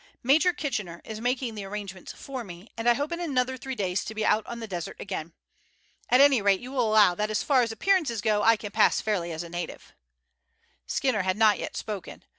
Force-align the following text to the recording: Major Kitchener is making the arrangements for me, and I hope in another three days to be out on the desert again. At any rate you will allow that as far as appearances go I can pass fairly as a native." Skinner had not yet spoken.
Major 0.23 0.51
Kitchener 0.51 0.99
is 1.05 1.21
making 1.21 1.53
the 1.53 1.63
arrangements 1.63 2.11
for 2.11 2.43
me, 2.43 2.71
and 2.75 2.89
I 2.89 2.95
hope 2.95 3.11
in 3.11 3.19
another 3.19 3.55
three 3.55 3.75
days 3.75 4.03
to 4.05 4.15
be 4.15 4.25
out 4.25 4.43
on 4.47 4.59
the 4.59 4.67
desert 4.67 4.99
again. 4.99 5.33
At 6.09 6.19
any 6.21 6.41
rate 6.41 6.59
you 6.59 6.71
will 6.71 6.89
allow 6.89 7.13
that 7.13 7.29
as 7.29 7.43
far 7.43 7.61
as 7.61 7.71
appearances 7.71 8.19
go 8.19 8.41
I 8.41 8.55
can 8.57 8.71
pass 8.71 8.99
fairly 8.99 9.31
as 9.31 9.43
a 9.43 9.47
native." 9.49 9.93
Skinner 10.87 11.21
had 11.21 11.37
not 11.37 11.59
yet 11.59 11.77
spoken. 11.77 12.23